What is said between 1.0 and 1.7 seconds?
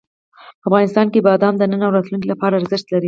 کې بادام د